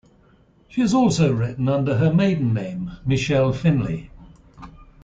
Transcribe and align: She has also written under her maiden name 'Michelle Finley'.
She 0.67 0.81
has 0.81 0.95
also 0.95 1.31
written 1.31 1.69
under 1.69 1.95
her 1.99 2.11
maiden 2.11 2.55
name 2.55 2.89
'Michelle 3.05 3.53
Finley'. 3.53 4.09